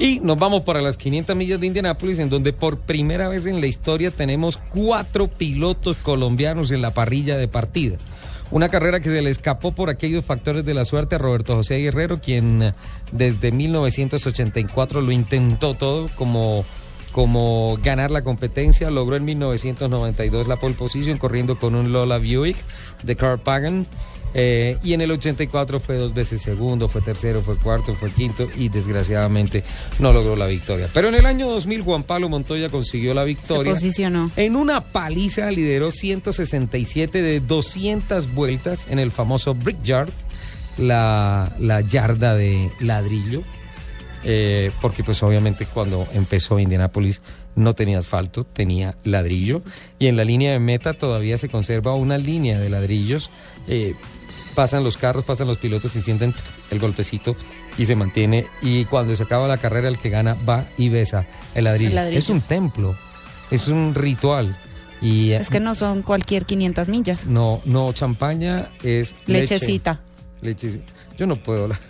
Y 0.00 0.18
nos 0.20 0.38
vamos 0.38 0.64
para 0.64 0.80
las 0.80 0.96
500 0.96 1.36
millas 1.36 1.60
de 1.60 1.66
Indianápolis, 1.66 2.18
en 2.20 2.30
donde 2.30 2.54
por 2.54 2.78
primera 2.78 3.28
vez 3.28 3.44
en 3.44 3.60
la 3.60 3.66
historia 3.66 4.10
tenemos 4.10 4.56
cuatro 4.56 5.28
pilotos 5.28 5.98
colombianos 5.98 6.70
en 6.70 6.80
la 6.80 6.94
parrilla 6.94 7.36
de 7.36 7.48
partida. 7.48 7.98
Una 8.50 8.70
carrera 8.70 9.00
que 9.00 9.10
se 9.10 9.20
le 9.20 9.28
escapó 9.28 9.72
por 9.72 9.90
aquellos 9.90 10.24
factores 10.24 10.64
de 10.64 10.72
la 10.72 10.86
suerte 10.86 11.16
a 11.16 11.18
Roberto 11.18 11.54
José 11.54 11.76
Guerrero, 11.76 12.18
quien 12.18 12.62
eh, 12.62 12.72
desde 13.12 13.52
1984 13.52 15.02
lo 15.02 15.12
intentó 15.12 15.74
todo 15.74 16.08
como, 16.16 16.64
como 17.12 17.78
ganar 17.82 18.10
la 18.10 18.22
competencia. 18.22 18.90
Logró 18.90 19.16
en 19.16 19.26
1992 19.26 20.48
la 20.48 20.56
pole 20.56 20.76
position 20.76 21.18
corriendo 21.18 21.58
con 21.58 21.74
un 21.74 21.92
Lola 21.92 22.16
Buick 22.16 22.56
de 23.02 23.16
Carl 23.16 23.38
Pagan. 23.38 23.86
Eh, 24.32 24.78
y 24.82 24.92
en 24.92 25.00
el 25.00 25.10
84 25.10 25.80
fue 25.80 25.96
dos 25.96 26.14
veces 26.14 26.40
segundo, 26.40 26.88
fue 26.88 27.00
tercero, 27.00 27.42
fue 27.42 27.56
cuarto, 27.56 27.94
fue 27.94 28.10
quinto 28.10 28.48
y 28.56 28.68
desgraciadamente 28.68 29.64
no 29.98 30.12
logró 30.12 30.36
la 30.36 30.46
victoria. 30.46 30.88
Pero 30.94 31.08
en 31.08 31.16
el 31.16 31.26
año 31.26 31.48
2000 31.48 31.82
Juan 31.82 32.02
Pablo 32.04 32.28
Montoya 32.28 32.68
consiguió 32.68 33.12
la 33.14 33.24
victoria. 33.24 33.74
Se 33.74 33.80
posicionó. 33.80 34.30
En 34.36 34.56
una 34.56 34.80
paliza 34.82 35.50
lideró 35.50 35.90
167 35.90 37.22
de 37.22 37.40
200 37.40 38.32
vueltas 38.34 38.86
en 38.88 38.98
el 38.98 39.10
famoso 39.10 39.54
Brickyard, 39.54 40.10
la, 40.78 41.52
la 41.58 41.80
yarda 41.80 42.34
de 42.34 42.70
ladrillo. 42.80 43.42
Eh, 44.22 44.70
porque 44.82 45.02
pues 45.02 45.22
obviamente 45.22 45.64
cuando 45.64 46.06
empezó 46.12 46.58
Indianapolis 46.58 47.22
no 47.56 47.74
tenía 47.74 47.98
asfalto, 47.98 48.44
tenía 48.44 48.94
ladrillo 49.02 49.62
y 49.98 50.08
en 50.08 50.16
la 50.18 50.24
línea 50.24 50.52
de 50.52 50.58
meta 50.58 50.92
todavía 50.92 51.38
se 51.38 51.48
conserva 51.48 51.94
una 51.94 52.18
línea 52.18 52.58
de 52.58 52.68
ladrillos. 52.68 53.30
Eh, 53.66 53.94
pasan 54.54 54.84
los 54.84 54.96
carros, 54.96 55.24
pasan 55.24 55.46
los 55.46 55.58
pilotos 55.58 55.94
y 55.96 56.02
sienten 56.02 56.34
el 56.70 56.78
golpecito 56.78 57.36
y 57.78 57.86
se 57.86 57.96
mantiene. 57.96 58.46
Y 58.62 58.84
cuando 58.84 59.14
se 59.16 59.22
acaba 59.22 59.48
la 59.48 59.58
carrera, 59.58 59.88
el 59.88 59.98
que 59.98 60.10
gana 60.10 60.36
va 60.48 60.66
y 60.76 60.88
besa 60.88 61.26
el 61.54 61.64
ladrillo. 61.64 61.90
El 61.90 61.94
ladrillo. 61.96 62.18
Es 62.18 62.28
un 62.28 62.40
templo, 62.42 62.94
es 63.50 63.68
un 63.68 63.94
ritual. 63.94 64.56
Y, 65.02 65.30
Es 65.32 65.48
que 65.48 65.60
no 65.60 65.74
son 65.74 66.02
cualquier 66.02 66.44
500 66.44 66.88
millas. 66.88 67.26
No, 67.26 67.62
no, 67.64 67.92
champaña 67.94 68.68
es 68.82 69.14
leche. 69.26 69.54
Lechecita. 69.54 70.00
Leche. 70.42 70.82
Yo 71.16 71.26
no 71.26 71.36
puedo. 71.36 71.68
la- 71.68 71.80